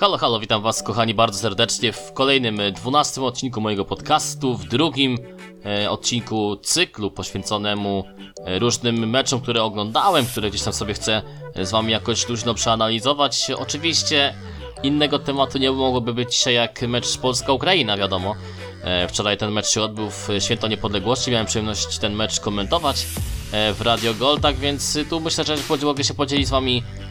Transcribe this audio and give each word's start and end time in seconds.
Halo, 0.00 0.18
halo, 0.18 0.40
witam 0.40 0.62
was 0.62 0.82
kochani 0.82 1.14
bardzo 1.14 1.38
serdecznie 1.38 1.92
w 1.92 2.12
kolejnym 2.12 2.60
e, 2.60 2.72
12 2.72 3.22
odcinku 3.22 3.60
mojego 3.60 3.84
podcastu, 3.84 4.56
w 4.56 4.64
drugim 4.64 5.18
e, 5.64 5.90
odcinku 5.90 6.56
cyklu 6.56 7.10
poświęconemu 7.10 8.04
e, 8.44 8.58
różnym 8.58 9.10
meczom, 9.10 9.40
które 9.40 9.62
oglądałem, 9.62 10.26
które 10.26 10.50
gdzieś 10.50 10.62
tam 10.62 10.72
sobie 10.72 10.94
chcę 10.94 11.22
e, 11.54 11.66
z 11.66 11.70
wami 11.70 11.92
jakoś 11.92 12.28
luźno 12.28 12.54
przeanalizować. 12.54 13.50
Oczywiście 13.58 14.34
innego 14.82 15.18
tematu 15.18 15.58
nie 15.58 15.70
mogłoby 15.72 16.14
być 16.14 16.32
dzisiaj 16.36 16.54
jak 16.54 16.82
mecz 16.82 17.18
Polska-Ukraina, 17.18 17.96
wiadomo. 17.96 18.34
E, 18.82 19.08
Wczoraj 19.08 19.36
ten 19.36 19.52
mecz 19.52 19.66
się 19.66 19.82
odbył 19.82 20.10
w 20.10 20.28
Święto 20.38 20.68
Niepodległości, 20.68 21.30
miałem 21.30 21.46
przyjemność 21.46 21.98
ten 21.98 22.14
mecz 22.14 22.40
komentować 22.40 23.06
e, 23.52 23.72
w 23.72 23.80
Radio 23.80 24.14
Gol, 24.14 24.40
tak 24.40 24.56
więc 24.56 24.98
tu 25.10 25.20
myślę, 25.20 25.44
że 25.44 25.56
mogę 25.82 26.04
się 26.04 26.14
podzielić 26.14 26.46
z 26.46 26.50
wami 26.50 26.82
e, 27.00 27.03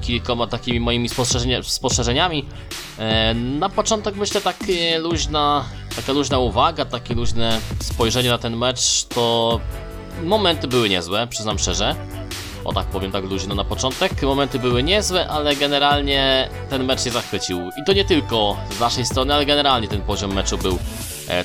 kilkoma 0.00 0.46
takimi 0.46 0.80
moimi 0.80 1.08
spostrzeżenia, 1.08 1.62
spostrzeżeniami. 1.62 2.44
E, 2.98 3.34
na 3.34 3.68
początek 3.68 4.16
myślę 4.16 4.40
takie 4.40 4.98
luźna, 4.98 5.64
taka 5.96 6.12
luźna 6.12 6.38
uwaga, 6.38 6.84
takie 6.84 7.14
luźne 7.14 7.60
spojrzenie 7.80 8.28
na 8.28 8.38
ten 8.38 8.56
mecz, 8.56 9.04
to 9.04 9.60
momenty 10.24 10.68
były 10.68 10.88
niezłe, 10.88 11.26
przyznam 11.26 11.58
szczerze. 11.58 11.96
O 12.64 12.72
tak 12.72 12.86
powiem 12.86 13.12
tak 13.12 13.24
luźno 13.24 13.54
na 13.54 13.64
początek. 13.64 14.22
Momenty 14.22 14.58
były 14.58 14.82
niezłe, 14.82 15.28
ale 15.28 15.56
generalnie 15.56 16.48
ten 16.70 16.84
mecz 16.84 17.00
się 17.02 17.10
zachwycił. 17.10 17.70
I 17.82 17.84
to 17.86 17.92
nie 17.92 18.04
tylko 18.04 18.56
z 18.76 18.80
naszej 18.80 19.06
strony, 19.06 19.34
ale 19.34 19.46
generalnie 19.46 19.88
ten 19.88 20.02
poziom 20.02 20.34
meczu 20.34 20.58
był 20.58 20.72
e, 20.74 20.78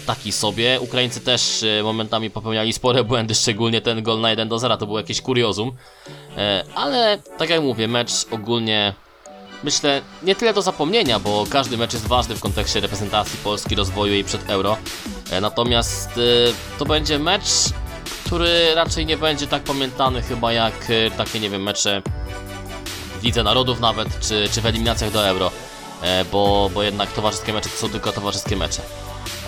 taki 0.05 0.31
sobie. 0.31 0.79
Ukraińcy 0.79 1.21
też 1.21 1.63
e, 1.63 1.83
momentami 1.83 2.29
popełniali 2.29 2.73
spore 2.73 3.03
błędy, 3.03 3.35
szczególnie 3.35 3.81
ten 3.81 4.03
gol 4.03 4.21
na 4.21 4.29
1 4.29 4.49
do 4.49 4.59
0 4.59 4.77
to 4.77 4.85
było 4.85 4.99
jakieś 4.99 5.21
kuriozum. 5.21 5.71
E, 6.37 6.63
ale 6.75 7.17
tak 7.37 7.49
jak 7.49 7.61
mówię, 7.61 7.87
mecz 7.87 8.11
ogólnie 8.31 8.93
myślę 9.63 10.01
nie 10.23 10.35
tyle 10.35 10.53
do 10.53 10.61
zapomnienia, 10.61 11.19
bo 11.19 11.45
każdy 11.49 11.77
mecz 11.77 11.93
jest 11.93 12.07
ważny 12.07 12.35
w 12.35 12.39
kontekście 12.39 12.79
reprezentacji 12.79 13.39
Polski, 13.43 13.75
rozwoju 13.75 14.13
jej 14.13 14.23
przed 14.23 14.49
Euro. 14.49 14.77
E, 15.31 15.41
natomiast 15.41 16.09
e, 16.09 16.21
to 16.79 16.85
będzie 16.85 17.19
mecz, 17.19 17.43
który 18.25 18.75
raczej 18.75 19.05
nie 19.05 19.17
będzie 19.17 19.47
tak 19.47 19.63
pamiętany 19.63 20.21
chyba 20.21 20.53
jak 20.53 20.73
e, 20.89 21.11
takie, 21.11 21.39
nie 21.39 21.49
wiem, 21.49 21.63
mecze 21.63 22.01
w 23.21 23.23
Lidze 23.23 23.43
Narodów 23.43 23.79
nawet, 23.79 24.19
czy, 24.19 24.47
czy 24.51 24.61
w 24.61 24.65
eliminacjach 24.65 25.11
do 25.11 25.27
Euro, 25.27 25.51
e, 26.01 26.25
bo, 26.25 26.69
bo 26.73 26.83
jednak 26.83 27.11
towarzyskie 27.11 27.53
mecze 27.53 27.69
to 27.69 27.75
są 27.75 27.89
tylko 27.89 28.11
towarzyskie 28.11 28.55
mecze. 28.55 28.81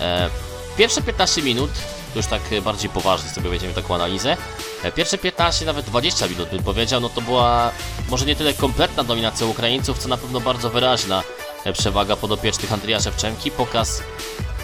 E, 0.00 0.30
Pierwsze 0.76 1.02
15 1.02 1.42
minut, 1.42 1.70
to 2.12 2.18
już 2.18 2.26
tak 2.26 2.42
bardziej 2.62 2.90
poważnie 2.90 3.30
sobie 3.30 3.50
będziemy 3.50 3.74
taką 3.74 3.94
analizę. 3.94 4.36
E, 4.82 4.92
Pierwsze 4.92 5.18
15, 5.18 5.66
nawet 5.66 5.86
20 5.86 6.28
minut 6.28 6.48
bym 6.48 6.62
powiedział, 6.62 7.00
no 7.00 7.08
to 7.08 7.20
była 7.20 7.70
może 8.08 8.26
nie 8.26 8.36
tyle 8.36 8.54
kompletna 8.54 9.04
dominacja 9.04 9.46
Ukraińców, 9.46 9.98
co 9.98 10.08
na 10.08 10.16
pewno 10.16 10.40
bardzo 10.40 10.70
wyraźna 10.70 11.22
e, 11.64 11.72
przewaga 11.72 12.16
podopiecznych 12.16 12.72
Andrija 12.72 13.00
Szewczenki. 13.00 13.50
Pokaz 13.50 14.02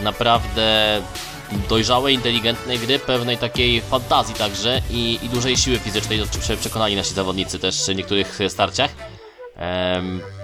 naprawdę 0.00 1.02
dojrzałej, 1.68 2.14
inteligentnej 2.14 2.78
gry, 2.78 2.98
pewnej 2.98 3.38
takiej 3.38 3.80
fantazji 3.80 4.34
także 4.34 4.82
i, 4.90 5.18
i 5.22 5.28
dużej 5.28 5.56
siły 5.56 5.78
fizycznej, 5.78 6.22
o 6.22 6.26
czym 6.26 6.42
się 6.42 6.56
przekonali 6.56 6.96
nasi 6.96 7.14
zawodnicy 7.14 7.58
też 7.58 7.86
w 7.86 7.94
niektórych 7.94 8.38
starciach. 8.48 8.90
W 9.56 10.41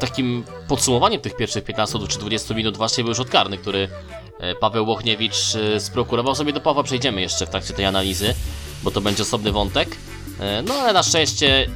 takim 0.00 0.44
podsumowaniu 0.68 1.18
tych 1.20 1.36
pierwszych 1.36 1.64
15 1.64 1.98
czy 2.08 2.18
20 2.18 2.54
minut 2.54 2.76
właśnie 2.76 3.04
był 3.04 3.14
rzut 3.14 3.30
karny, 3.30 3.58
który 3.58 3.88
e, 4.40 4.54
Paweł 4.54 4.88
Łochniewicz 4.88 5.54
e, 5.54 5.80
sprokurował 5.80 6.34
sobie 6.34 6.52
do 6.52 6.60
Pawła. 6.60 6.82
Przejdziemy 6.82 7.20
jeszcze 7.20 7.46
w 7.46 7.50
trakcie 7.50 7.74
tej 7.74 7.84
analizy, 7.86 8.34
bo 8.82 8.90
to 8.90 9.00
będzie 9.00 9.22
osobny 9.22 9.52
wątek. 9.52 9.96
E, 10.40 10.62
No 10.62 10.74
ale 10.74 10.92
na 10.92 11.02
szczęście 11.02 11.66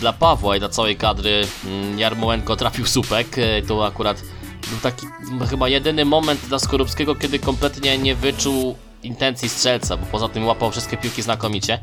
dla 0.00 0.12
Pawła 0.12 0.56
i 0.56 0.58
dla 0.58 0.68
całej 0.68 0.96
kadry 0.96 1.42
mm, 1.66 1.98
Jarmołenko 1.98 2.56
trafił 2.56 2.86
słupek. 2.86 3.38
E, 3.38 3.62
To 3.62 3.86
akurat 3.86 4.22
był 4.70 4.78
taki 4.82 5.06
m, 5.32 5.46
chyba 5.46 5.68
jedyny 5.68 6.04
moment 6.04 6.40
dla 6.48 6.58
Skorupskiego, 6.58 7.14
kiedy 7.14 7.38
kompletnie 7.38 7.98
nie 7.98 8.14
wyczuł 8.14 8.76
intencji 9.02 9.48
strzelca, 9.48 9.96
bo 9.96 10.06
poza 10.06 10.28
tym 10.28 10.46
łapał 10.46 10.70
wszystkie 10.70 10.96
piłki 10.96 11.22
znakomicie. 11.22 11.78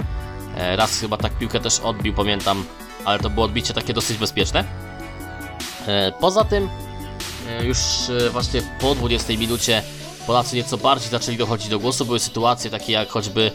E, 0.58 0.76
Raz 0.76 1.00
chyba 1.00 1.18
tak 1.18 1.38
piłkę 1.38 1.60
też 1.60 1.80
odbił, 1.80 2.14
pamiętam, 2.14 2.66
ale 3.06 3.20
to 3.20 3.30
było 3.30 3.46
odbicie 3.46 3.74
takie 3.74 3.94
dosyć 3.94 4.18
bezpieczne. 4.18 4.64
E, 5.88 6.12
Poza 6.12 6.44
tym, 6.44 6.70
e, 7.50 7.66
już 7.66 7.78
e, 8.28 8.30
właśnie 8.30 8.62
po 8.80 8.96
20 8.96 9.34
minucie 9.34 9.84
Polacy 10.28 10.56
nieco 10.56 10.78
bardziej 10.78 11.10
zaczęli 11.10 11.38
dochodzić 11.38 11.70
do 11.70 11.80
głosu. 11.80 12.06
Były 12.06 12.20
sytuacje 12.20 12.72
takie 12.72 12.94
jak 12.94 13.10
choćby 13.10 13.52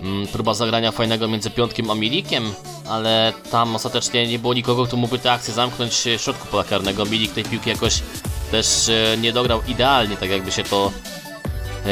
mm, 0.00 0.26
próba 0.26 0.54
zagrania 0.54 0.92
fajnego 0.92 1.28
między 1.28 1.50
Piątkiem 1.50 1.90
a 1.90 1.94
Milikiem, 1.94 2.54
ale 2.88 3.32
tam 3.50 3.76
ostatecznie 3.76 4.26
nie 4.26 4.38
było 4.38 4.54
nikogo, 4.54 4.86
kto 4.86 4.96
mógłby 4.96 5.18
tę 5.18 5.32
akcję 5.32 5.54
zamknąć 5.54 5.92
w 5.94 6.20
środku 6.22 6.48
pola 6.50 6.64
karnego. 6.64 7.04
Milik 7.04 7.32
tej 7.32 7.44
piłki 7.44 7.70
jakoś 7.70 8.02
też 8.50 8.90
nie 9.20 9.32
dograł 9.32 9.60
idealnie, 9.68 10.16
tak 10.16 10.30
jakby 10.30 10.52
się 10.52 10.64
to 10.64 10.92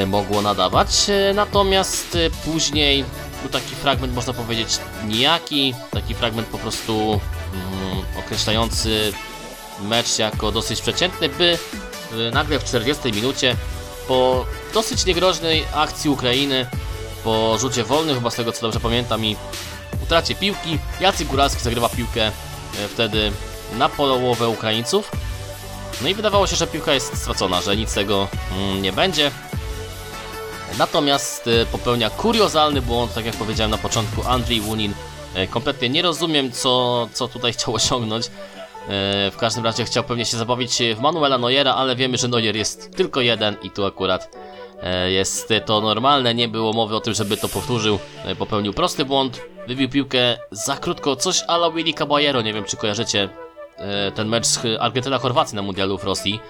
mogło 0.06 0.42
nadawać. 0.42 0.88
Natomiast 1.34 2.18
później 2.44 3.04
był 3.42 3.50
taki 3.50 3.74
fragment, 3.74 4.14
można 4.14 4.32
powiedzieć, 4.32 4.78
nijaki, 5.06 5.74
taki 5.90 6.14
fragment 6.14 6.48
po 6.48 6.58
prostu 6.58 6.92
mm, 7.02 8.04
określający 8.18 9.12
mecz 9.82 10.18
jako 10.18 10.52
dosyć 10.52 10.80
przeciętny, 10.80 11.28
by 11.28 11.58
y, 12.12 12.30
nagle 12.30 12.58
w 12.58 12.64
40 12.64 13.12
minucie 13.12 13.56
po 14.08 14.46
dosyć 14.74 15.06
niegroźnej 15.06 15.64
akcji 15.74 16.10
Ukrainy, 16.10 16.66
po 17.24 17.58
rzucie 17.58 17.84
wolnym, 17.84 18.14
chyba 18.14 18.30
z 18.30 18.34
tego 18.34 18.52
co 18.52 18.60
dobrze 18.62 18.80
pamiętam 18.80 19.24
i 19.24 19.36
utracie 20.02 20.34
piłki, 20.34 20.78
Jacek 21.00 21.28
Góralski 21.28 21.62
zagrywa 21.62 21.88
piłkę 21.88 22.28
y, 22.28 22.88
wtedy 22.88 23.32
na 23.78 23.88
połowę 23.88 24.48
Ukraińców. 24.48 25.10
No 26.02 26.08
i 26.08 26.14
wydawało 26.14 26.46
się, 26.46 26.56
że 26.56 26.66
piłka 26.66 26.94
jest 26.94 27.16
stracona, 27.16 27.60
że 27.60 27.76
nic 27.76 27.90
z 27.90 27.94
tego 27.94 28.28
mm, 28.56 28.82
nie 28.82 28.92
będzie. 28.92 29.30
Natomiast 30.78 31.46
y, 31.46 31.66
popełnia 31.72 32.10
kuriozalny 32.10 32.82
błąd, 32.82 33.14
tak 33.14 33.24
jak 33.24 33.34
powiedziałem 33.34 33.70
na 33.70 33.78
początku, 33.78 34.22
Andrzej 34.28 34.60
Łunin. 34.60 34.94
Kompletnie 35.50 35.88
nie 35.88 36.02
rozumiem, 36.02 36.52
co, 36.52 37.08
co 37.12 37.28
tutaj 37.28 37.52
chciał 37.52 37.74
osiągnąć. 37.74 38.30
E, 38.88 39.30
W 39.30 39.36
każdym 39.36 39.64
razie 39.64 39.84
chciał 39.84 40.04
pewnie 40.04 40.24
się 40.24 40.36
zabawić 40.36 40.78
w 40.96 41.00
Manuela 41.00 41.38
Neuera, 41.38 41.74
ale 41.74 41.96
wiemy, 41.96 42.16
że 42.18 42.28
Neuer 42.28 42.56
jest 42.56 42.96
tylko 42.96 43.20
jeden 43.20 43.56
i 43.62 43.70
tu 43.70 43.84
akurat 43.84 44.36
e, 44.82 45.10
jest 45.10 45.48
to 45.66 45.80
normalne. 45.80 46.34
Nie 46.34 46.48
było 46.48 46.72
mowy 46.72 46.96
o 46.96 47.00
tym, 47.00 47.14
żeby 47.14 47.36
to 47.36 47.48
powtórzył. 47.48 47.98
E, 48.24 48.34
Popełnił 48.36 48.72
prosty 48.72 49.04
błąd, 49.04 49.40
wybił 49.68 49.88
piłkę 49.88 50.36
za 50.50 50.76
krótko, 50.76 51.16
coś 51.16 51.42
ala 51.48 51.70
Willy 51.70 51.92
Caballero. 51.94 52.42
Nie 52.42 52.52
wiem, 52.52 52.64
czy 52.64 52.76
kojarzycie 52.76 53.28
ten 54.14 54.28
mecz 54.28 54.46
Argentyna-Chorwacji 54.80 55.54
na 55.56 55.62
mundialu 55.62 55.98
w 55.98 56.04
Rosji. 56.04 56.40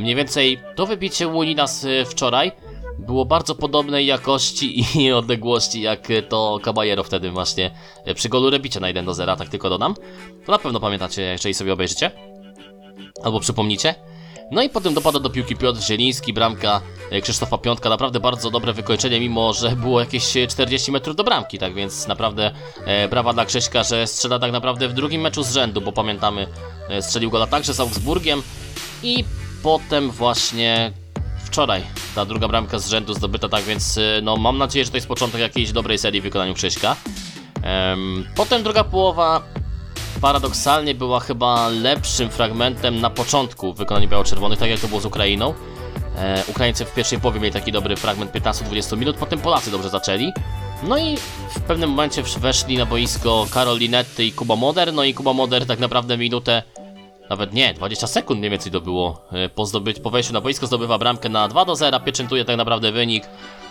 Mniej 0.00 0.14
więcej 0.14 0.60
to 0.74 0.86
wybicie 0.86 1.28
Łunina 1.28 1.66
z 1.66 1.84
e, 1.84 2.04
wczoraj 2.04 2.52
było 2.98 3.24
bardzo 3.24 3.54
podobnej 3.54 4.06
jakości 4.06 4.84
i 5.00 5.12
odległości 5.12 5.80
jak 5.80 6.08
to 6.28 6.58
Caballero 6.64 7.04
wtedy 7.04 7.30
właśnie 7.30 7.70
e, 8.04 8.14
przy 8.14 8.28
golu 8.28 8.50
Rebicia 8.50 8.80
na 8.80 8.88
1 8.88 9.04
do 9.04 9.14
0, 9.14 9.36
tak 9.36 9.48
tylko 9.48 9.70
dodam. 9.70 9.94
To 10.46 10.52
na 10.52 10.58
pewno 10.58 10.80
pamiętacie, 10.80 11.22
jeżeli 11.22 11.54
sobie 11.54 11.72
obejrzycie. 11.72 12.10
Albo 13.24 13.40
przypomnicie. 13.40 13.94
No 14.50 14.62
i 14.62 14.68
potem 14.68 14.94
dopada 14.94 15.18
do 15.18 15.30
piłki 15.30 15.56
Piotr 15.56 15.80
Zieliński, 15.80 16.32
bramka 16.32 16.80
e, 17.10 17.20
Krzysztofa 17.20 17.58
Piątka, 17.58 17.88
naprawdę 17.88 18.20
bardzo 18.20 18.50
dobre 18.50 18.72
wykończenie, 18.72 19.20
mimo 19.20 19.52
że 19.52 19.76
było 19.76 20.00
jakieś 20.00 20.36
e, 20.36 20.46
40 20.46 20.92
metrów 20.92 21.16
do 21.16 21.24
bramki, 21.24 21.58
tak 21.58 21.74
więc 21.74 22.08
naprawdę 22.08 22.50
e, 22.84 23.08
brawa 23.08 23.32
dla 23.32 23.44
Krzyśka, 23.44 23.82
że 23.82 24.06
strzela 24.06 24.38
tak 24.38 24.52
naprawdę 24.52 24.88
w 24.88 24.92
drugim 24.92 25.20
meczu 25.20 25.42
z 25.42 25.52
rzędu, 25.52 25.80
bo 25.80 25.92
pamiętamy, 25.92 26.46
e, 26.88 27.02
strzelił 27.02 27.30
gola 27.30 27.46
także 27.46 27.74
z 27.74 27.80
Augsburgiem 27.80 28.42
i 29.02 29.24
potem 29.62 30.10
właśnie 30.10 30.92
wczoraj 31.56 31.82
ta 32.14 32.24
druga 32.24 32.48
bramka 32.48 32.78
z 32.78 32.88
rzędu 32.88 33.14
zdobyta, 33.14 33.48
tak 33.48 33.64
więc 33.64 33.96
y, 33.96 34.20
no 34.22 34.36
mam 34.36 34.58
nadzieję, 34.58 34.84
że 34.84 34.90
to 34.90 34.96
jest 34.96 35.08
początek 35.08 35.40
jakiejś 35.40 35.72
dobrej 35.72 35.98
serii 35.98 36.20
w 36.20 36.24
wykonaniu 36.24 36.54
Krzyśka. 36.54 36.96
Em, 37.62 38.28
potem 38.36 38.62
druga 38.62 38.84
połowa 38.84 39.42
paradoksalnie 40.20 40.94
była 40.94 41.20
chyba 41.20 41.68
lepszym 41.68 42.30
fragmentem 42.30 43.00
na 43.00 43.10
początku 43.10 43.72
w 43.72 43.76
wykonaniu 43.76 44.08
biało-czerwonych, 44.08 44.58
tak 44.58 44.70
jak 44.70 44.80
to 44.80 44.88
było 44.88 45.00
z 45.00 45.04
Ukrainą. 45.04 45.54
E, 46.16 46.42
Ukraińcy 46.48 46.84
w 46.84 46.94
pierwszej 46.94 47.20
połowie 47.20 47.40
mieli 47.40 47.52
taki 47.52 47.72
dobry 47.72 47.96
fragment 47.96 48.32
15-20 48.32 48.98
minut, 48.98 49.16
potem 49.16 49.38
Polacy 49.38 49.70
dobrze 49.70 49.90
zaczęli. 49.90 50.32
No 50.82 50.98
i 50.98 51.16
w 51.50 51.60
pewnym 51.60 51.90
momencie 51.90 52.22
weszli 52.22 52.78
na 52.78 52.86
boisko 52.86 53.46
Karol 53.50 53.78
Linetty 53.78 54.24
i 54.24 54.32
Kuba 54.32 54.56
Moder, 54.56 54.92
no 54.92 55.04
i 55.04 55.14
Kuba 55.14 55.32
Moder 55.32 55.66
tak 55.66 55.78
naprawdę 55.78 56.18
minutę 56.18 56.62
nawet 57.30 57.52
nie, 57.52 57.74
20 57.74 58.06
sekund 58.06 58.38
mniej 58.38 58.50
więcej 58.50 58.72
to 58.72 58.80
było 58.80 59.26
e, 59.32 59.48
po, 59.48 59.66
zdobyć, 59.66 60.00
po 60.00 60.10
wejściu 60.10 60.32
na 60.32 60.40
boisko 60.40 60.66
zdobywa 60.66 60.98
bramkę 60.98 61.28
na 61.28 61.48
2 61.48 61.64
do 61.64 61.76
0, 61.76 62.00
pieczętuje 62.00 62.44
tak 62.44 62.56
naprawdę 62.56 62.92
wynik, 62.92 63.24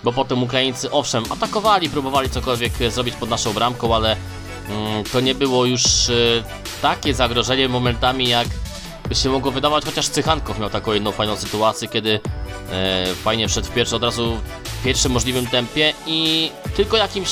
bo 0.04 0.14
potem 0.14 0.44
Ukraińcy 0.44 0.92
owszem 0.92 1.24
atakowali, 1.30 1.90
próbowali 1.90 2.30
cokolwiek 2.30 2.82
e, 2.82 2.92
zrobić 2.92 3.16
pod 3.16 3.30
naszą 3.30 3.54
bramką, 3.54 3.96
ale 3.96 4.16
mm, 4.70 5.04
to 5.04 5.20
nie 5.20 5.36
było 5.36 5.66
już 5.66 6.10
e, 6.10 6.14
takie 6.82 7.14
zagrożenie 7.14 7.70
momentami 7.70 8.28
jak 8.28 8.48
by 9.10 9.16
się 9.16 9.30
mogło 9.30 9.52
wydawać, 9.52 9.86
chociaż 9.86 10.08
Cychankow 10.08 10.60
miał 10.60 10.70
taką 10.70 10.94
jedną 10.94 11.12
fajną 11.12 11.36
sytuację, 11.36 11.88
kiedy 11.88 12.20
e, 12.72 13.06
fajnie 13.16 13.48
wszedł 13.48 13.68
w 13.68 13.74
pierwszy 13.74 13.96
od 13.96 14.04
razu 14.04 14.38
w 14.64 14.84
pierwszym 14.84 15.12
możliwym 15.12 15.48
tempie 15.48 15.94
i 16.08 16.52
tylko 16.76 16.98
jakimś 16.98 17.30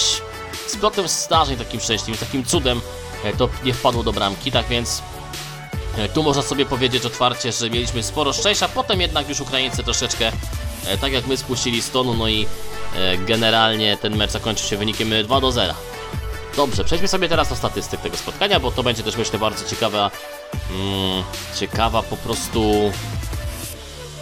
splotem 0.67 1.07
zdarzeń 1.07 1.57
takim 1.57 1.79
szczęśliwym, 1.79 2.19
takim 2.19 2.45
cudem 2.45 2.81
e, 3.23 3.33
to 3.33 3.49
nie 3.63 3.73
wpadło 3.73 4.03
do 4.03 4.13
bramki, 4.13 4.51
tak 4.51 4.67
więc 4.67 5.01
Tu 6.13 6.23
można 6.23 6.41
sobie 6.41 6.65
powiedzieć 6.65 7.05
otwarcie, 7.05 7.51
że 7.51 7.69
mieliśmy 7.69 8.03
sporo 8.03 8.33
szczęścia, 8.33 8.67
potem 8.67 9.01
jednak 9.01 9.29
już 9.29 9.41
Ukraińcy 9.41 9.83
troszeczkę, 9.83 10.31
e, 10.87 10.97
tak 10.97 11.13
jak 11.13 11.27
my, 11.27 11.37
spuścili 11.37 11.81
z 11.81 11.89
tonu, 11.89 12.13
no 12.13 12.27
i 12.27 12.45
e, 12.95 13.17
generalnie 13.17 13.97
ten 13.97 14.15
mecz 14.15 14.31
zakończył 14.31 14.67
się 14.67 14.77
wynikiem 14.77 15.13
e, 15.13 15.23
2 15.23 15.41
do 15.41 15.51
0. 15.51 15.73
Dobrze, 16.55 16.83
przejdźmy 16.83 17.07
sobie 17.07 17.29
teraz 17.29 17.49
do 17.49 17.55
statystyk 17.55 18.01
tego 18.01 18.17
spotkania, 18.17 18.59
bo 18.59 18.71
to 18.71 18.83
będzie 18.83 19.03
też 19.03 19.17
myślę 19.17 19.39
bardzo 19.39 19.69
ciekawa, 19.69 20.11
mm, 20.71 21.23
ciekawa 21.55 22.03
po 22.03 22.17
prostu 22.17 22.91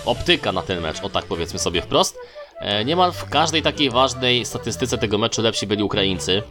optyka 0.05 0.51
na 0.51 0.61
ten 0.61 0.81
mecz, 0.81 1.03
o 1.03 1.09
tak 1.09 1.25
powiedzmy 1.25 1.59
sobie 1.59 1.81
wprost. 1.81 2.17
E, 2.59 2.85
Niemal 2.85 3.11
w 3.11 3.29
każdej 3.29 3.61
takiej 3.61 3.89
ważnej 3.89 4.45
statystyce 4.45 4.97
tego 4.97 5.17
meczu 5.17 5.41
lepsi 5.41 5.67
byli 5.67 5.83
Ukraińcy. 5.83 6.43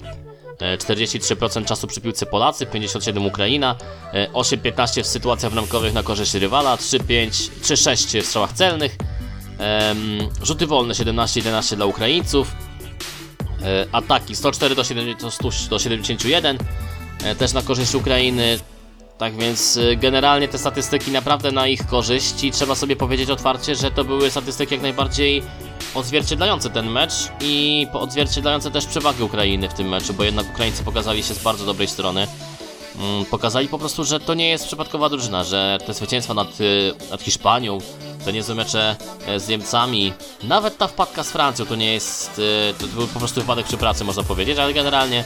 E, 0.60 0.78
43% 0.78 1.64
czasu 1.64 1.86
przy 1.86 2.00
piłce 2.00 2.26
Polacy, 2.26 2.66
57 2.66 3.26
Ukraina, 3.26 3.76
e, 4.12 4.28
8-15 4.32 5.02
w 5.02 5.06
sytuacjach 5.06 5.52
bramkowych 5.52 5.94
na 5.94 6.02
korzyść 6.02 6.34
rywala, 6.34 6.76
3-5, 6.76 7.50
3-6 7.62 8.22
w 8.22 8.26
strzałach 8.26 8.52
celnych, 8.52 8.96
rzuty 10.42 10.66
wolne 10.66 10.94
17-11 10.94 11.76
dla 11.76 11.86
Ukraińców, 11.86 12.52
e, 13.62 13.86
ataki 13.92 14.36
104 14.36 14.74
do, 14.74 14.84
70, 14.84 15.34
100 15.34 15.50
do 15.70 15.78
71, 15.78 16.58
e, 17.24 17.34
też 17.34 17.52
na 17.52 17.62
korzyść 17.62 17.94
Ukrainy. 17.94 18.58
Tak 19.20 19.36
więc 19.36 19.76
e, 19.76 19.96
generalnie 19.96 20.48
te 20.48 20.58
statystyki 20.58 21.10
naprawdę 21.10 21.52
na 21.52 21.66
ich 21.66 21.86
korzyść 21.86 22.44
i 22.44 22.50
trzeba 22.50 22.74
sobie 22.74 22.96
powiedzieć 22.96 23.30
otwarcie, 23.30 23.74
że 23.74 23.90
to 23.90 24.04
były 24.04 24.30
statystyki 24.30 24.74
jak 24.74 24.82
najbardziej 24.82 25.42
odzwierciedlające 25.94 26.70
ten 26.70 26.90
mecz 26.90 27.12
i 27.40 27.86
odzwierciedlające 27.92 28.70
też 28.70 28.86
przewagę 28.86 29.24
Ukrainy 29.24 29.68
w 29.68 29.74
tym 29.74 29.88
meczu, 29.88 30.14
bo 30.14 30.24
jednak 30.24 30.50
Ukraińcy 30.50 30.84
pokazali 30.84 31.22
się 31.22 31.34
z 31.34 31.38
bardzo 31.38 31.66
dobrej 31.66 31.88
strony. 31.88 32.26
Mm, 32.98 33.24
Pokazali 33.24 33.68
po 33.68 33.78
prostu, 33.78 34.04
że 34.04 34.20
to 34.20 34.34
nie 34.34 34.48
jest 34.48 34.66
przypadkowa 34.66 35.08
drużyna, 35.08 35.44
że 35.44 35.78
te 35.86 35.94
zwycięstwa 35.94 36.34
nad, 36.34 36.60
y, 36.60 36.92
nad 37.10 37.22
Hiszpanią, 37.22 37.78
te 38.24 38.32
niezłe 38.32 38.54
mecze 38.54 38.96
e, 39.26 39.40
z 39.40 39.48
Niemcami, 39.48 40.12
nawet 40.42 40.78
ta 40.78 40.86
wpadka 40.86 41.24
z 41.24 41.30
Francją 41.30 41.66
to 41.66 41.76
nie 41.76 41.92
jest, 41.92 42.38
y, 42.38 42.74
to 42.78 42.86
był 42.86 43.06
po 43.06 43.18
prostu 43.18 43.40
wypadek 43.40 43.66
przy 43.66 43.76
pracy 43.76 44.04
można 44.04 44.22
powiedzieć, 44.22 44.58
ale 44.58 44.74
generalnie, 44.74 45.24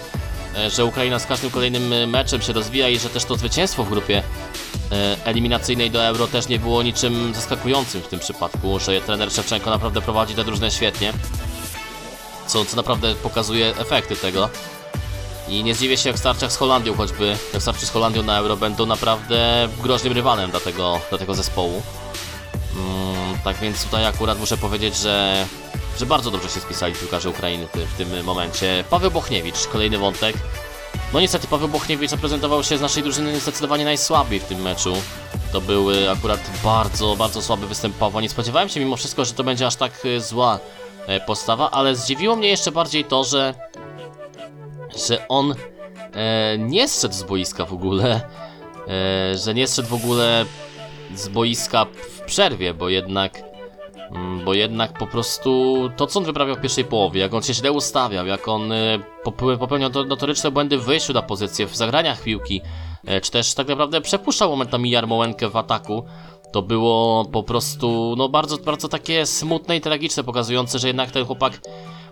że 0.71 0.85
Ukraina 0.85 1.19
z 1.19 1.27
każdym 1.27 1.51
kolejnym 1.51 1.93
y, 1.93 2.07
meczem 2.07 2.43
się 2.43 2.53
rozwija 2.53 2.89
i 2.89 2.99
że 2.99 3.09
też 3.09 3.25
to 3.25 3.37
zwycięstwo 3.37 3.85
w 3.85 3.91
grupie 3.91 4.23
e, 4.93 5.17
eliminacyjnej 5.25 5.91
do 5.91 6.05
Euro 6.05 6.27
też 6.27 6.49
nie 6.49 6.59
było 6.59 6.83
niczym 6.83 7.35
zaskakującym 7.35 8.03
w 8.03 8.09
tym 8.09 8.21
przypadku, 8.21 8.81
że 8.81 9.01
trener 9.01 9.33
Szewczenko 9.33 9.71
naprawdę 9.71 10.01
prowadzi 10.01 10.35
tę 10.35 10.45
drużynę 10.45 10.71
świetnie, 10.71 11.13
co, 12.47 12.65
co 12.65 12.77
naprawdę 12.77 13.15
pokazuje 13.15 13.77
efekty 13.77 14.17
tego. 14.17 14.49
I 15.49 15.65
nie 15.65 15.75
zdziwię 15.75 15.97
się, 15.97 16.09
jak 16.09 16.19
starciach 16.19 16.53
z 16.53 16.57
Holandią 16.57 16.95
choćby, 16.95 17.37
jak 17.53 17.63
starczy 17.63 17.87
z 17.87 17.91
Holandią 17.91 18.23
na 18.23 18.39
Euro 18.39 18.57
będą 18.57 18.87
naprawdę 18.87 19.69
groźnym 19.83 20.13
rywalem 20.13 20.51
dla 20.51 20.61
tego, 20.61 21.01
dla 21.11 21.19
tego 21.19 21.35
zespołu. 21.35 21.83
Mm, 22.77 23.39
tak 23.45 23.57
więc 23.57 23.85
tutaj 23.85 24.07
akurat 24.07 24.39
muszę 24.39 24.57
powiedzieć, 24.57 24.97
że, 24.97 25.47
że 25.99 26.07
bardzo 26.07 26.31
dobrze 26.31 26.49
się 26.49 26.61
spisali 26.61 26.95
piłkarze 26.95 27.31
Ukrainy 27.31 27.67
w 27.75 27.97
tym 27.99 28.25
momencie. 28.25 28.85
Paweł 28.91 29.11
Bochniewicz, 29.11 29.67
kolejny 29.67 29.99
wątek. 29.99 30.37
No 31.13 31.21
niestety 31.21 31.47
Paweł 31.47 31.69
Bochniewicz 31.69 32.11
zaprezentował 32.11 32.63
się 32.65 32.79
z 32.79 32.81
naszej 32.81 33.03
drużyny 33.03 33.41
zdecydowanie 33.41 33.85
najsłabiej 33.85 34.41
w 34.41 34.45
tym 34.45 34.63
meczu. 34.63 34.95
To 35.53 35.61
był 35.61 35.91
y, 35.91 36.11
akurat 36.11 36.51
bardzo, 36.65 37.17
bardzo 37.17 37.43
słaby 37.43 37.67
występ 37.67 37.97
Pawła. 37.97 38.21
Nie 38.21 38.29
spodziewałem 38.29 38.69
się 38.69 38.81
mimo 38.81 38.97
wszystko, 38.97 39.25
że 39.25 39.33
to 39.33 39.45
będzie 39.45 39.67
aż 39.67 39.77
tak 39.77 40.05
y, 40.05 40.21
zła 40.21 40.59
e, 41.07 41.21
postawa, 41.21 41.71
ale 41.71 41.97
zdziwiło 41.97 42.37
mnie 42.37 42.49
jeszcze 42.49 42.73
bardziej 42.73 43.05
to, 43.05 43.25
że 43.25 43.55
że 45.09 45.29
on 45.29 45.55
e, 46.13 46.59
nie 46.59 46.89
zszedł 46.89 47.15
z 47.15 47.23
boiska 47.23 47.65
w 47.65 47.73
ogóle, 47.73 48.21
e, 48.89 49.37
że 49.37 49.55
nie 49.55 49.67
zszedł 49.67 49.89
w 49.89 49.95
ogóle 49.95 50.45
z 51.15 51.29
boiska 51.29 51.85
w 51.85 52.21
przerwie, 52.21 52.75
bo 52.75 52.89
jednak 52.89 53.54
bo 54.45 54.55
jednak 54.55 54.99
po 54.99 55.07
prostu 55.07 55.77
to, 55.97 56.07
co 56.07 56.19
on 56.19 56.25
wyprawiał 56.25 56.57
w 56.57 56.61
pierwszej 56.61 56.85
połowie, 56.85 57.21
jak 57.21 57.35
on 57.35 57.43
się 57.43 57.55
źle 57.55 57.73
ustawiał, 57.73 58.27
jak 58.27 58.49
on 58.49 58.73
popeł- 59.25 59.59
popełniał 59.59 59.91
to- 59.91 60.05
notoryczne 60.05 60.51
błędy 60.51 60.79
w 60.79 60.85
wyjściu 60.85 61.13
na 61.13 61.23
pozycję, 61.23 61.67
w 61.67 61.77
zagraniach 61.77 62.23
piłki, 62.23 62.61
e, 63.07 63.21
czy 63.21 63.31
też 63.31 63.55
tak 63.55 63.69
naprawdę 63.69 64.01
przepuszczał 64.01 64.51
momentami 64.51 64.91
Jarmołękę 64.91 65.49
w 65.49 65.57
ataku, 65.57 66.05
to 66.53 66.63
było 66.63 67.25
po 67.25 67.43
prostu 67.43 68.15
no 68.19 68.29
bardzo, 68.29 68.59
bardzo 68.59 68.89
takie 68.89 69.27
smutne 69.27 69.77
i 69.77 69.81
tragiczne, 69.81 70.25
pokazujące, 70.25 70.79
że 70.79 70.87
jednak 70.87 71.11
ten 71.11 71.25
chłopak 71.25 71.61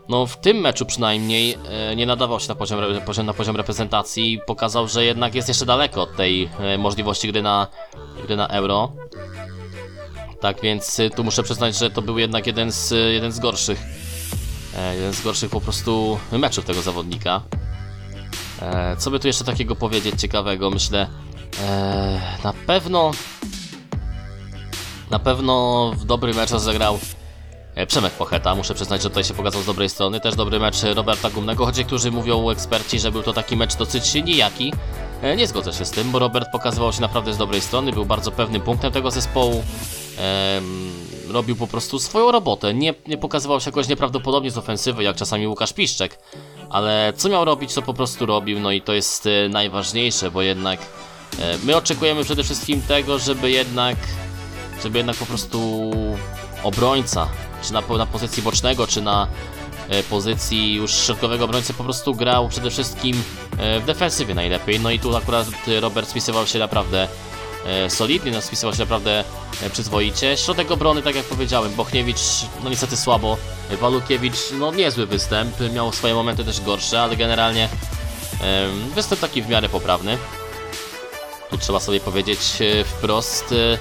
no 0.08 0.26
w 0.26 0.36
tym 0.36 0.56
meczu 0.56 0.86
przynajmniej 0.86 1.58
e, 1.70 1.96
nie 1.96 2.06
nadawał 2.06 2.40
się 2.40 2.48
na 2.48 2.54
poziom, 2.54 2.80
poziom, 3.06 3.26
na 3.26 3.32
poziom 3.32 3.56
reprezentacji 3.56 4.32
i 4.32 4.40
pokazał, 4.46 4.88
że 4.88 5.04
jednak 5.04 5.34
jest 5.34 5.48
jeszcze 5.48 5.66
daleko 5.66 6.02
od 6.02 6.16
tej 6.16 6.48
e, 6.60 6.78
możliwości 6.78 7.32
gry 7.32 7.42
na, 7.42 7.66
gry 8.26 8.36
na 8.36 8.48
Euro. 8.48 8.92
Tak 10.42 10.60
więc 10.60 11.00
e, 11.00 11.10
tu 11.10 11.24
muszę 11.24 11.42
przyznać, 11.42 11.78
że 11.78 11.90
to 11.90 12.02
był 12.02 12.18
jednak 12.18 12.46
jeden 12.46 12.72
z, 12.72 12.92
e, 12.92 12.96
jeden 12.96 13.32
z 13.32 13.38
gorszych 13.38 13.82
e, 14.76 14.94
jeden 14.94 15.12
z 15.12 15.22
gorszych 15.22 15.50
po 15.50 15.60
prostu 15.60 16.18
meczów 16.32 16.64
tego 16.64 16.82
zawodnika. 16.82 17.42
E, 18.62 18.96
co 18.96 19.10
by 19.10 19.20
tu 19.20 19.26
jeszcze 19.26 19.44
takiego 19.44 19.76
powiedzieć 19.76 20.20
ciekawego? 20.20 20.70
Myślę, 20.70 21.06
e, 21.62 22.20
na 22.44 22.52
pewno 22.66 23.10
na 25.10 25.18
pewno 25.18 25.92
w 25.96 26.04
dobry 26.04 26.34
mecz 26.34 26.50
zagrał 26.50 26.98
E, 27.74 27.86
Przemek 27.86 28.12
Pocheta, 28.12 28.54
muszę 28.54 28.74
przyznać, 28.74 29.02
że 29.02 29.08
tutaj 29.08 29.24
się 29.24 29.34
pokazał 29.34 29.62
z 29.62 29.66
dobrej 29.66 29.88
strony. 29.88 30.20
Też 30.20 30.34
dobry 30.34 30.60
mecz 30.60 30.82
Roberta 30.82 31.30
Gumnego, 31.30 31.66
choć 31.66 31.78
niektórzy 31.78 32.10
mówią 32.10 32.50
eksperci, 32.50 32.98
że 32.98 33.12
był 33.12 33.22
to 33.22 33.32
taki 33.32 33.56
mecz 33.56 33.76
dosyć 33.76 34.14
nijaki. 34.14 34.72
Nie 35.36 35.46
zgodzę 35.46 35.72
się 35.72 35.84
z 35.84 35.90
tym, 35.90 36.10
bo 36.10 36.18
Robert 36.18 36.48
pokazywał 36.52 36.92
się 36.92 37.00
naprawdę 37.00 37.34
z 37.34 37.36
dobrej 37.36 37.60
strony, 37.60 37.92
był 37.92 38.04
bardzo 38.04 38.32
pewnym 38.32 38.62
punktem 38.62 38.92
tego 38.92 39.10
zespołu. 39.10 39.64
Robił 41.28 41.56
po 41.56 41.66
prostu 41.66 41.98
swoją 41.98 42.32
robotę. 42.32 42.74
Nie, 42.74 42.94
nie 43.06 43.18
pokazywał 43.18 43.60
się 43.60 43.68
jakoś 43.68 43.88
nieprawdopodobnie 43.88 44.50
z 44.50 44.58
ofensywy, 44.58 45.02
jak 45.02 45.16
czasami 45.16 45.48
Łukasz 45.48 45.72
Piszczek. 45.72 46.18
Ale 46.70 47.12
co 47.16 47.28
miał 47.28 47.44
robić, 47.44 47.74
to 47.74 47.82
po 47.82 47.94
prostu 47.94 48.26
robił, 48.26 48.60
no 48.60 48.70
i 48.70 48.82
to 48.82 48.92
jest 48.92 49.26
e, 49.26 49.48
najważniejsze, 49.48 50.30
bo 50.30 50.42
jednak 50.42 50.80
e, 51.40 51.58
my 51.64 51.76
oczekujemy 51.76 52.24
przede 52.24 52.44
wszystkim 52.44 52.82
tego, 52.82 53.18
żeby 53.18 53.50
jednak 53.50 53.96
żeby 54.82 54.98
jednak 54.98 55.16
po 55.16 55.26
prostu 55.26 55.90
obrońca, 56.62 57.28
czy 57.62 57.72
na, 57.72 57.82
na 57.98 58.06
pozycji 58.06 58.42
bocznego, 58.42 58.86
czy 58.86 59.02
na 59.02 59.28
e, 59.88 60.02
pozycji 60.02 60.74
już 60.74 60.94
środkowego 60.94 61.44
obrońcy 61.44 61.74
po 61.74 61.84
prostu 61.84 62.14
grał 62.14 62.48
przede 62.48 62.70
wszystkim 62.70 63.22
w 63.80 63.84
defensywie 63.86 64.34
najlepiej. 64.34 64.80
No 64.80 64.90
i 64.90 64.98
tu 64.98 65.16
akurat 65.16 65.46
Robert 65.80 66.08
spisywał 66.08 66.46
się 66.46 66.58
naprawdę 66.58 67.08
solidnie, 67.88 68.30
no 68.30 68.42
spisywał 68.42 68.74
się 68.74 68.80
naprawdę 68.80 69.24
e, 69.62 69.70
przyzwoicie. 69.70 70.36
Środek 70.36 70.70
obrony, 70.70 71.02
tak 71.02 71.14
jak 71.14 71.24
powiedziałem, 71.24 71.74
Bochniewicz 71.74 72.20
no 72.64 72.70
niestety 72.70 72.96
słabo, 72.96 73.36
e, 73.70 73.76
Walukiewicz 73.76 74.38
no 74.58 74.72
niezły 74.72 75.06
występ, 75.06 75.54
miał 75.74 75.92
swoje 75.92 76.14
momenty 76.14 76.44
też 76.44 76.60
gorsze, 76.60 77.02
ale 77.02 77.16
generalnie 77.16 77.68
e, 78.40 78.68
występ 78.94 79.20
taki 79.20 79.42
w 79.42 79.48
miarę 79.48 79.68
poprawny. 79.68 80.18
Tu 81.50 81.58
trzeba 81.58 81.80
sobie 81.80 82.00
powiedzieć 82.00 82.40
e, 82.60 82.84
wprost, 82.84 83.52
e, 83.52 83.78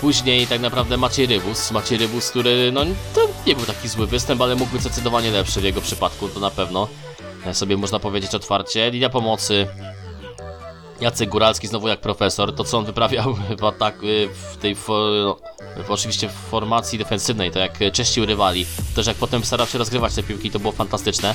Później 0.00 0.46
tak 0.46 0.60
naprawdę 0.60 0.96
Maciej 0.96 1.26
Rybus. 1.26 1.70
Maciej 1.70 1.98
Rybus, 1.98 2.30
który 2.30 2.72
no 2.72 2.84
to 3.14 3.28
nie 3.46 3.56
był 3.56 3.66
taki 3.66 3.88
zły 3.88 4.06
występ, 4.06 4.40
ale 4.40 4.54
mógł 4.54 4.72
być 4.72 4.80
zdecydowanie 4.80 5.30
lepszy 5.30 5.60
w 5.60 5.64
jego 5.64 5.80
przypadku, 5.80 6.28
to 6.28 6.40
na 6.40 6.50
pewno. 6.50 6.88
E, 7.46 7.54
Sobie 7.54 7.76
można 7.76 7.98
powiedzieć 7.98 8.34
otwarcie. 8.34 8.90
Linia 8.90 9.10
pomocy. 9.10 9.66
Jacek 11.00 11.28
Góralski 11.28 11.66
znowu 11.66 11.88
jak 11.88 12.00
profesor. 12.00 12.54
To 12.54 12.64
co 12.64 12.78
on 12.78 12.84
wyprawiał 12.84 13.34
w 13.60 13.64
ataku, 13.64 14.06
w 14.52 14.56
tej 14.56 14.76
oczywiście 15.88 16.28
w 16.28 16.32
formacji 16.32 16.98
defensywnej, 16.98 17.50
to 17.50 17.58
jak 17.58 17.78
czyścił 17.92 18.26
rywali. 18.26 18.66
Też 18.94 19.06
jak 19.06 19.16
potem 19.16 19.44
starał 19.44 19.66
się 19.66 19.78
rozgrywać 19.78 20.14
te 20.14 20.22
piłki, 20.22 20.50
to 20.50 20.58
było 20.58 20.72
fantastyczne. 20.72 21.34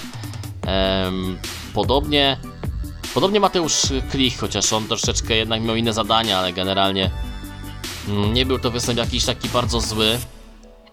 Em, 0.65 1.37
podobnie 1.73 2.37
Podobnie 3.13 3.39
Mateusz 3.39 3.81
Klich, 4.11 4.39
chociaż 4.39 4.73
on 4.73 4.87
troszeczkę 4.87 5.35
jednak 5.35 5.61
miał 5.61 5.75
inne 5.75 5.93
zadania, 5.93 6.39
ale 6.39 6.53
generalnie 6.53 7.11
Mm, 8.07 8.33
Nie 8.33 8.45
był 8.45 8.59
to 8.59 8.71
występ 8.71 8.97
jakiś 8.97 9.25
taki 9.25 9.49
bardzo 9.49 9.79
zły. 9.79 10.19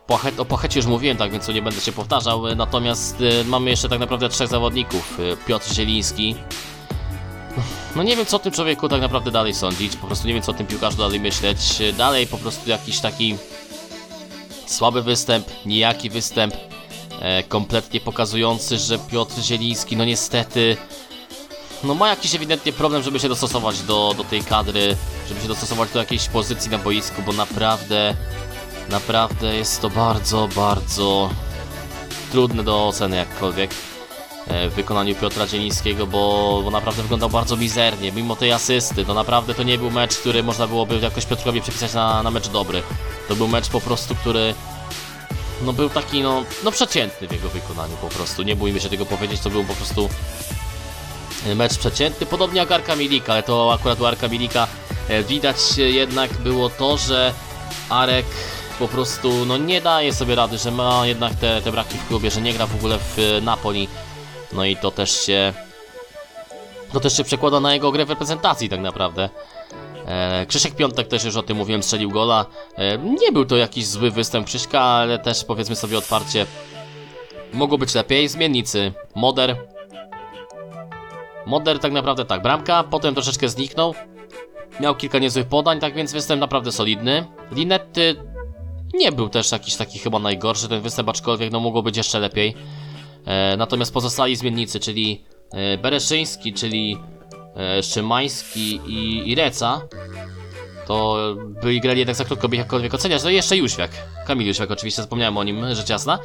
Pochet, 0.07 0.41
o 0.41 0.45
Pochecie 0.45 0.79
już 0.79 0.87
mówiłem, 0.87 1.17
tak 1.17 1.33
więc 1.33 1.49
nie 1.49 1.63
będę 1.63 1.81
się 1.81 1.93
powtarzał. 1.93 2.55
Natomiast 2.57 3.21
y, 3.21 3.45
mamy 3.45 3.71
jeszcze 3.71 3.89
tak 3.89 3.99
naprawdę 3.99 4.29
trzech 4.29 4.49
zawodników. 4.49 5.21
Y, 5.21 5.37
Piotr 5.47 5.75
Zieliński. 5.75 6.35
No 7.97 8.03
nie 8.03 8.17
wiem 8.17 8.27
co 8.27 8.37
o 8.37 8.41
tym 8.41 8.53
człowieku 8.53 8.89
tak 8.89 9.01
naprawdę 9.01 9.31
dalej 9.31 9.55
sądzić. 9.55 9.97
Po 9.97 10.07
prostu 10.07 10.29
nie 10.29 10.35
wiem 10.35 10.43
co 10.43 10.53
o 10.53 10.55
tym 10.55 10.67
piłkarzu 10.67 10.97
dalej 10.97 11.21
myśleć. 11.21 11.59
Dalej 11.97 12.27
po 12.27 12.39
prostu 12.39 12.71
jakiś 12.71 13.01
taki 13.01 13.37
słaby 14.67 15.03
występ, 15.03 15.47
nijaki 15.67 16.11
występ. 16.11 16.55
E, 17.21 17.43
kompletnie 17.43 18.01
pokazujący, 18.01 18.79
że 18.79 18.99
Piotr 18.99 19.41
Zieliński 19.41 19.97
no 19.97 20.05
niestety 20.05 20.77
no 21.85 21.95
ma 21.95 22.09
jakiś 22.09 22.35
ewidentnie 22.35 22.73
problem, 22.73 23.03
żeby 23.03 23.21
się 23.21 23.29
dostosować 23.29 23.81
do, 23.81 24.15
do 24.17 24.25
tej 24.25 24.43
kadry, 24.43 24.97
żeby 25.29 25.41
się 25.41 25.49
dostosować 25.49 25.91
do 25.91 25.99
jakiejś 25.99 26.29
pozycji 26.29 26.71
na 26.71 26.79
boisku, 26.79 27.23
bo 27.23 27.33
naprawdę, 27.33 28.15
naprawdę 28.89 29.55
jest 29.57 29.81
to 29.81 29.91
bardzo, 29.91 30.49
bardzo 30.57 31.31
trudne 32.33 32.65
do 32.65 32.89
oceny 32.89 33.17
jakkolwiek. 33.17 33.71
E, 34.47 34.69
w 34.69 34.75
wykonaniu 34.75 35.15
Piotra 35.15 35.47
Dzielińskiego, 35.47 36.07
bo, 36.07 36.61
bo 36.65 36.71
naprawdę 36.71 37.03
wyglądał 37.03 37.31
bardzo 37.31 37.57
mizernie, 37.57 38.13
mimo 38.13 38.37
tej 38.37 38.53
asysty, 38.53 39.05
to 39.05 39.15
naprawdę 39.15 39.55
to 39.55 39.63
nie 39.63 39.79
był 39.79 39.91
mecz, 39.91 40.17
który 40.17 40.43
można 40.43 40.67
byłoby 40.67 40.99
jakoś 40.99 41.27
Piotrowi 41.27 41.61
przypisać 41.61 41.95
na, 41.95 42.23
na 42.23 42.31
mecz 42.31 42.49
dobry. 42.49 42.83
To 43.29 43.37
był 43.37 43.49
mecz 43.49 43.69
po 43.69 43.81
prostu, 43.81 44.15
który 44.15 44.55
no 45.63 45.73
był 45.73 45.89
taki 45.89 46.23
no, 46.23 46.45
no 46.65 46.73
przeciętny 46.73 47.29
w 47.29 47.33
jego 47.33 47.49
wykonaniu 47.49 47.97
po 47.97 48.09
prostu, 48.09 48.43
nie 48.43 48.57
bójmy 48.57 48.81
się 48.81 48.89
tego 48.89 49.07
powiedzieć, 49.07 49.41
to 49.41 49.51
był 49.51 49.65
po 49.65 49.75
prostu 49.75 50.09
mecz 51.57 51.79
przeciętny, 51.79 52.27
podobnie 52.27 52.61
jak 52.61 52.73
Arka 52.73 52.97
Milika, 52.97 53.33
ale 53.33 53.43
to 53.43 53.73
akurat 53.73 54.01
u 54.01 54.07
Arka 54.07 54.29
Milika 54.29 54.67
e, 55.09 55.23
widać 55.23 55.57
jednak 55.77 56.33
było 56.33 56.69
to, 56.69 56.97
że 56.97 57.33
Arek 57.89 58.27
po 58.79 58.89
prostu 58.89 59.45
no 59.45 59.57
nie 59.57 59.81
daje 59.81 60.13
sobie 60.13 60.35
rady, 60.35 60.59
że 60.59 60.71
ma 60.71 61.07
jednak 61.07 61.35
te, 61.35 61.63
te 61.63 61.73
braki 61.73 61.99
w 61.99 62.09
klubie, 62.09 62.31
że 62.31 62.41
nie 62.41 62.53
gra 62.53 62.67
w 62.67 62.75
ogóle 62.75 62.99
w 62.99 63.19
e, 63.19 63.41
Napoli, 63.41 63.89
no 64.53 64.65
i 64.65 64.77
to 64.77 64.91
też 64.91 65.27
się 65.27 65.53
to 66.93 67.01
też 67.01 67.17
się 67.17 67.25
przekłada 67.25 67.61
na 67.61 67.75
jego 67.75 67.93
grę 67.93 68.05
w 68.05 68.11
reprezentacji 68.11 68.69
tak 68.69 68.81
naprawdę. 68.81 69.29
E, 70.07 70.47
Krzysiek 70.47 70.75
Piątek 70.75 71.09
też 71.09 71.25
już 71.25 71.37
o 71.37 71.43
tym 71.43 71.57
mówiłem, 71.57 71.83
strzelił 71.83 72.11
gola. 72.11 72.47
E, 72.77 72.99
nie 72.99 73.33
był 73.33 73.45
to 73.45 73.57
jakiś 73.57 73.87
zły 73.87 74.11
występ 74.11 74.47
Krzyśka, 74.47 74.81
ale 74.81 75.19
też 75.19 75.45
powiedzmy 75.45 75.77
sobie 75.77 75.99
otwarcie, 75.99 76.47
mogło 77.53 77.79
być 77.79 77.95
lepiej. 77.95 78.29
Zmiennicy, 78.29 78.93
Moder. 79.15 79.57
Moder 81.47 81.79
tak 81.79 81.93
naprawdę 81.93 82.25
tak, 82.25 82.43
bramka, 82.43 82.85
potem 82.85 83.15
troszeczkę 83.15 83.49
zniknął. 83.49 83.95
Miał 84.81 84.95
kilka 84.95 85.19
niezłych 85.19 85.47
podań, 85.47 85.81
tak 85.81 85.95
więc 85.95 86.13
występ 86.13 86.41
naprawdę 86.41 86.73
solidny. 86.73 87.27
Linetty 87.53 88.17
nie 88.95 89.13
był 89.13 89.29
też 89.29 89.53
jakiś 89.53 89.77
taki 89.77 89.99
chyba 89.99 90.19
najgorszy 90.19 90.69
ten 90.69 90.81
występ, 90.81 91.09
aczkolwiek 91.09 91.53
no 91.53 91.61
mogło 91.61 91.83
być 91.83 91.97
jeszcze 91.97 92.19
lepiej. 92.19 92.55
E, 93.27 93.57
natomiast 93.57 93.95
pozostali 93.95 94.37
zmiennicy, 94.37 94.81
czyli 94.81 95.25
e, 95.53 95.79
Bereszyński, 95.79 96.53
czyli 96.53 96.99
e, 97.57 97.83
Szymański 97.83 98.81
i, 98.87 99.35
Reca, 99.35 99.81
to 100.87 101.17
byli 101.63 101.81
grali 101.81 101.99
jednak 101.99 102.17
za 102.17 102.25
krótko, 102.25 102.49
by 102.49 102.57
jakkolwiek 102.57 102.95
oceniać. 102.95 103.25
No 103.25 103.31
i 103.31 103.35
jeszcze 103.35 103.57
Jóźwiak. 103.57 103.91
Kamil 104.27 104.47
Jóźwiak, 104.47 104.71
oczywiście 104.71 105.03
zapomniałem 105.03 105.37
o 105.37 105.45
nim, 105.45 105.75
rzecz 105.75 105.89
jasna. 105.89 106.19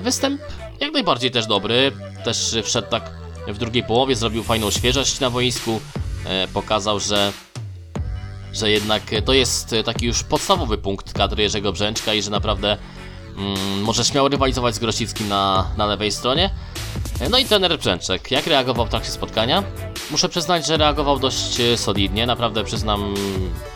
Występ 0.00 0.40
jak 0.80 0.92
najbardziej 0.92 1.30
też 1.30 1.46
dobry. 1.46 1.92
Też 2.24 2.56
wszedł 2.62 2.88
tak 2.88 3.10
w 3.48 3.58
drugiej 3.58 3.82
połowie, 3.82 4.16
zrobił 4.16 4.42
fajną 4.42 4.70
świeżość 4.70 5.20
na 5.20 5.30
boisku. 5.30 5.80
E, 6.24 6.48
pokazał, 6.48 7.00
że 7.00 7.32
że 8.52 8.70
jednak 8.70 9.02
to 9.24 9.32
jest 9.32 9.74
taki 9.84 10.06
już 10.06 10.22
podstawowy 10.22 10.78
punkt 10.78 11.12
kadry 11.12 11.42
Jerzego 11.42 11.72
Brzęczka 11.72 12.14
i 12.14 12.22
że 12.22 12.30
naprawdę 12.30 12.76
mm, 13.36 13.82
może 13.82 14.04
śmiało 14.04 14.28
rywalizować 14.28 14.74
z 14.74 14.78
Grosickim 14.78 15.28
na, 15.28 15.70
na 15.76 15.86
lewej 15.86 16.12
stronie. 16.12 16.50
No 17.30 17.38
i 17.38 17.44
trener 17.44 17.78
Brzęczek, 17.78 18.30
jak 18.30 18.46
reagował 18.46 18.86
w 18.86 18.88
trakcie 18.88 19.10
spotkania? 19.10 19.62
Muszę 20.10 20.28
przyznać, 20.28 20.66
że 20.66 20.76
reagował 20.76 21.18
dość 21.18 21.60
e, 21.60 21.76
solidnie, 21.76 22.26
naprawdę 22.26 22.64
przyznam 22.64 23.14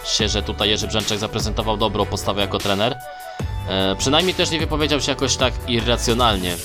się, 0.04 0.28
że 0.28 0.42
tutaj 0.42 0.70
Jerzy 0.70 0.86
Brzęczek 0.86 1.18
zaprezentował 1.18 1.76
dobrą 1.76 2.06
postawę 2.06 2.40
jako 2.40 2.58
trener. 2.58 2.96
E, 3.68 3.96
przynajmniej 3.98 4.34
też 4.34 4.50
nie 4.50 4.58
wypowiedział 4.58 5.00
się 5.00 5.12
jakoś 5.12 5.36
tak 5.36 5.52
irracjonalnie. 5.68 6.56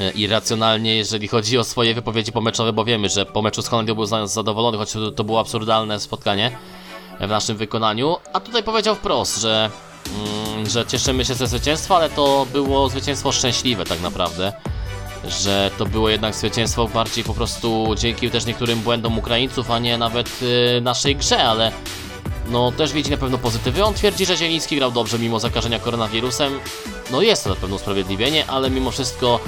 E, 0.00 0.10
Irracjonalnie, 0.10 0.96
jeżeli 0.96 1.28
chodzi 1.28 1.58
o 1.58 1.64
swoje 1.64 1.94
wypowiedzi 1.94 2.32
pomeczowe, 2.32 2.72
bo 2.72 2.84
wiemy, 2.84 3.08
że 3.08 3.26
po 3.26 3.42
meczu 3.42 3.62
z 3.62 3.68
Holandią 3.68 3.94
był 3.94 4.06
zadowolony, 4.26 4.78
choć 4.78 4.92
to, 5.16 5.24
było 5.24 5.40
absurdalne 5.40 6.00
spotkanie 6.00 6.56
w 7.20 7.28
naszym 7.28 7.56
wykonaniu. 7.56 8.16
A 8.32 8.40
tutaj 8.40 8.62
powiedział 8.62 8.94
wprost, 8.94 9.40
że, 9.40 9.70
że 10.66 10.86
cieszymy 10.86 11.24
się 11.24 11.34
ze 11.34 11.46
zwycięstwa, 11.46 11.96
ale 11.96 12.10
to 12.10 12.46
było 12.52 12.88
zwycięstwo 12.88 13.32
szczęśliwe 13.32 13.84
tak 13.84 14.00
naprawdę. 14.00 14.52
Że 15.28 15.70
to 15.78 15.86
było 15.86 16.08
jednak 16.08 16.34
zwycięstwo 16.34 16.88
bardziej 16.88 17.24
po 17.24 17.34
prostu 17.34 17.94
dzięki 17.98 18.30
też 18.30 18.46
niektórym 18.46 18.80
błędom 18.80 19.18
Ukraińców, 19.18 19.70
a 19.70 19.78
nie 19.78 19.98
nawet 19.98 20.28
y, 20.42 20.80
naszej 20.80 21.16
grze, 21.16 21.44
ale 21.44 21.72
no 22.48 22.72
też 22.72 22.92
widzi 22.92 23.10
na 23.10 23.16
pewno 23.16 23.38
pozytywy. 23.38 23.84
On 23.84 23.94
twierdzi, 23.94 24.26
że 24.26 24.36
Zieliński 24.36 24.76
grał 24.76 24.90
dobrze 24.90 25.18
mimo 25.18 25.40
zakażenia 25.40 25.78
koronawirusem. 25.78 26.60
No 27.10 27.22
jest 27.22 27.44
to 27.44 27.50
na 27.50 27.56
pewno 27.56 27.76
usprawiedliwienie, 27.76 28.46
ale 28.46 28.70
mimo 28.70 28.90
wszystko 28.90 29.40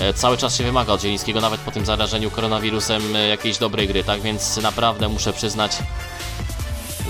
e, 0.00 0.14
cały 0.14 0.36
czas 0.36 0.56
się 0.56 0.64
wymaga 0.64 0.92
od 0.92 1.02
Zielińskiego, 1.02 1.40
nawet 1.40 1.60
po 1.60 1.70
tym 1.70 1.86
zarażeniu 1.86 2.30
koronawirusem, 2.30 3.16
e, 3.16 3.28
jakiejś 3.28 3.58
dobrej 3.58 3.88
gry, 3.88 4.04
tak 4.04 4.20
więc 4.20 4.56
naprawdę 4.56 5.08
muszę 5.08 5.32
przyznać, 5.32 5.78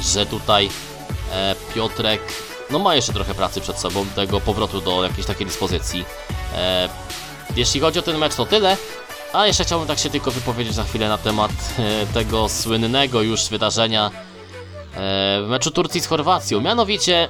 że 0.02 0.26
tutaj 0.26 0.70
e, 1.32 1.54
Piotrek 1.74 2.47
no 2.70 2.78
ma 2.78 2.94
jeszcze 2.94 3.12
trochę 3.12 3.34
pracy 3.34 3.60
przed 3.60 3.78
sobą, 3.78 4.06
tego 4.06 4.40
powrotu 4.40 4.80
do 4.80 5.04
jakiejś 5.04 5.26
takiej 5.26 5.46
dyspozycji. 5.46 6.04
E, 6.54 6.88
jeśli 7.56 7.80
chodzi 7.80 7.98
o 7.98 8.02
ten 8.02 8.18
mecz, 8.18 8.34
to 8.34 8.46
tyle. 8.46 8.76
A 9.32 9.46
jeszcze 9.46 9.64
chciałbym 9.64 9.88
tak 9.88 9.98
się 9.98 10.10
tylko 10.10 10.30
wypowiedzieć 10.30 10.76
na 10.76 10.84
chwilę 10.84 11.08
na 11.08 11.18
temat 11.18 11.50
e, 11.78 12.06
tego 12.06 12.48
słynnego 12.48 13.22
już 13.22 13.48
wydarzenia 13.48 14.10
e, 14.94 15.40
meczu 15.48 15.70
Turcji 15.70 16.00
z 16.00 16.06
Chorwacją. 16.06 16.60
Mianowicie 16.60 17.28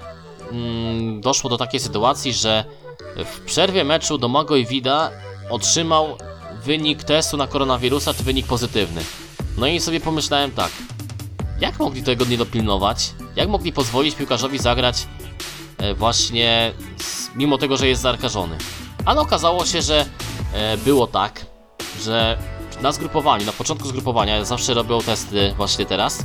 mm, 0.53 1.21
doszło 1.21 1.51
do 1.51 1.57
takiej 1.57 1.81
sytuacji, 1.81 2.33
że 2.33 2.65
w 3.17 3.41
przerwie 3.41 3.85
meczu 3.85 4.19
Domagoj 4.19 4.67
Vida 4.67 5.11
otrzymał 5.51 6.19
wynik 6.65 7.05
testu 7.05 7.37
na 7.37 7.47
koronawirusa, 7.47 8.15
czy 8.15 8.23
wynik 8.23 8.47
pozytywny. 8.47 9.03
No 9.59 9.67
i 9.67 9.81
sobie 9.81 10.01
pomyślałem 10.01 10.51
tak, 10.51 10.71
jak 11.61 11.79
mogli 11.79 12.03
tego 12.03 12.25
nie 12.25 12.39
dopilnować? 12.39 13.11
Jak 13.37 13.49
mogli 13.49 13.73
pozwolić 13.73 14.15
piłkarzowi 14.15 14.59
zagrać 14.59 15.07
właśnie 15.97 16.73
z, 17.03 17.35
mimo 17.35 17.59
tego, 17.59 17.77
że 17.77 17.89
jest 17.89 18.03
zakażony? 18.03 18.59
Ale 19.05 19.21
okazało 19.21 19.67
się, 19.67 19.83
że 19.83 20.07
e, 20.53 20.77
było 20.77 21.07
tak, 21.07 21.47
że 22.03 22.39
na 22.83 22.93
zgrupowaniu, 22.93 23.47
na 23.47 23.53
początku 23.53 23.89
zgrupowania 23.89 24.45
zawsze 24.45 24.75
robią 24.75 25.01
testy 25.01 25.55
właśnie 25.57 25.87
teraz 25.87 26.19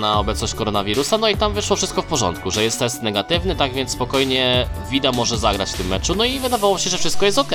na 0.00 0.18
obecność 0.18 0.54
koronawirusa, 0.54 1.18
no 1.18 1.28
i 1.28 1.36
tam 1.36 1.52
wyszło 1.52 1.76
wszystko 1.76 2.02
w 2.02 2.06
porządku, 2.06 2.50
że 2.50 2.64
jest 2.64 2.78
test 2.78 3.02
negatywny, 3.02 3.56
tak 3.56 3.74
więc 3.74 3.90
spokojnie 3.90 4.68
Wida 4.90 5.12
może 5.12 5.38
zagrać 5.38 5.70
w 5.70 5.74
tym 5.74 5.86
meczu, 5.86 6.14
no 6.14 6.24
i 6.24 6.38
wydawało 6.38 6.78
się, 6.78 6.90
że 6.90 6.98
wszystko 6.98 7.26
jest 7.26 7.38
ok. 7.38 7.52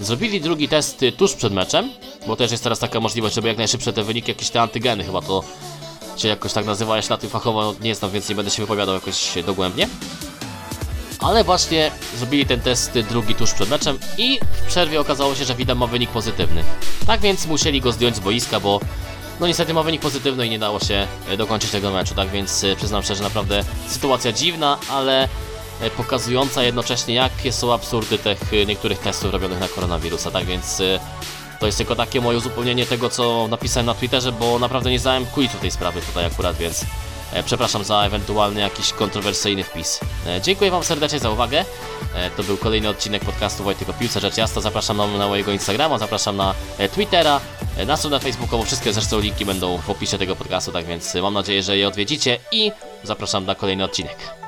Zrobili 0.00 0.40
drugi 0.40 0.68
test 0.68 1.04
tuż 1.16 1.34
przed 1.34 1.52
meczem, 1.52 1.92
bo 2.26 2.36
też 2.36 2.50
jest 2.50 2.62
teraz 2.62 2.78
taka 2.78 3.00
możliwość, 3.00 3.34
żeby 3.34 3.48
jak 3.48 3.58
najszybsze 3.58 3.92
te 3.92 4.02
wyniki, 4.02 4.30
jakieś 4.30 4.50
te 4.50 4.62
antygeny 4.62 5.04
chyba 5.04 5.22
to 5.22 5.44
się 6.16 6.28
jakoś 6.28 6.52
tak 6.52 6.66
nazywa, 6.66 6.96
ja 6.96 7.02
się 7.02 7.10
na 7.10 7.16
tym 7.16 7.30
fachowo 7.30 7.74
nie 7.80 7.94
znam, 7.94 8.10
więc 8.10 8.28
nie 8.28 8.34
będę 8.34 8.50
się 8.50 8.62
wypowiadał 8.62 8.94
jakoś 8.94 9.32
dogłębnie. 9.46 9.88
Ale 11.20 11.44
właśnie 11.44 11.90
zrobili 12.16 12.46
ten 12.46 12.60
test 12.60 12.98
drugi 13.08 13.34
tuż 13.34 13.52
przed 13.52 13.68
meczem 13.68 13.98
i 14.18 14.40
w 14.52 14.66
przerwie 14.66 15.00
okazało 15.00 15.34
się, 15.34 15.44
że 15.44 15.54
Wida 15.54 15.74
ma 15.74 15.86
wynik 15.86 16.10
pozytywny. 16.10 16.64
Tak 17.06 17.20
więc 17.20 17.46
musieli 17.46 17.80
go 17.80 17.92
zdjąć 17.92 18.16
z 18.16 18.20
boiska, 18.20 18.60
bo 18.60 18.80
no 19.40 19.46
niestety 19.46 19.74
ma 19.74 19.82
wynik 19.82 20.02
pozytywny 20.02 20.46
i 20.46 20.50
nie 20.50 20.58
dało 20.58 20.80
się 20.80 21.06
e, 21.28 21.36
dokończyć 21.36 21.70
tego 21.70 21.90
meczu, 21.90 22.14
tak 22.14 22.28
więc 22.28 22.64
e, 22.64 22.76
przyznam 22.76 23.02
szczerze, 23.02 23.22
naprawdę 23.22 23.64
sytuacja 23.88 24.32
dziwna, 24.32 24.78
ale 24.90 25.28
e, 25.80 25.90
pokazująca 25.96 26.62
jednocześnie 26.62 27.14
jakie 27.14 27.52
są 27.52 27.72
absurdy 27.72 28.18
tych 28.18 28.40
niektórych 28.66 28.98
testów 28.98 29.32
robionych 29.32 29.60
na 29.60 29.68
koronawirusa, 29.68 30.30
tak 30.30 30.44
więc 30.44 30.82
to 31.60 31.66
jest 31.66 31.78
tylko 31.78 31.96
takie 31.96 32.20
moje 32.20 32.38
uzupełnienie 32.38 32.86
tego, 32.86 33.10
co 33.10 33.48
napisałem 33.48 33.86
na 33.86 33.94
Twitterze, 33.94 34.32
bo 34.32 34.58
naprawdę 34.58 34.90
nie 34.90 34.98
znałem 34.98 35.26
kulisu 35.26 35.58
tej 35.58 35.70
sprawy 35.70 36.00
tutaj 36.02 36.24
akurat, 36.24 36.56
więc 36.56 36.84
przepraszam 37.44 37.84
za 37.84 38.02
ewentualny 38.02 38.60
jakiś 38.60 38.92
kontrowersyjny 38.92 39.64
wpis. 39.64 40.00
E, 40.26 40.40
dziękuję 40.40 40.70
Wam 40.70 40.84
serdecznie 40.84 41.18
za 41.18 41.30
uwagę. 41.30 41.64
E, 42.14 42.30
to 42.30 42.42
był 42.42 42.56
kolejny 42.56 42.88
odcinek 42.88 43.24
podcastu 43.24 43.64
Wojtek 43.64 43.88
o 43.88 43.92
Piłce 43.92 44.20
Rzecz 44.20 44.36
Jasna. 44.36 44.62
Zapraszam 44.62 44.96
na, 44.96 45.06
na 45.06 45.28
mojego 45.28 45.52
Instagrama, 45.52 45.98
zapraszam 45.98 46.36
na 46.36 46.54
e, 46.78 46.88
Twittera, 46.88 47.40
e, 47.76 47.86
na 47.86 47.96
stronę 47.96 48.20
facebookową. 48.20 48.64
Wszystkie 48.64 48.92
zresztą 48.92 49.20
linki 49.20 49.44
będą 49.44 49.78
w 49.78 49.90
opisie 49.90 50.18
tego 50.18 50.36
podcastu, 50.36 50.72
tak 50.72 50.86
więc 50.86 51.16
e, 51.16 51.22
mam 51.22 51.34
nadzieję, 51.34 51.62
że 51.62 51.76
je 51.76 51.88
odwiedzicie 51.88 52.38
i 52.52 52.72
zapraszam 53.04 53.46
na 53.46 53.54
kolejny 53.54 53.84
odcinek. 53.84 54.39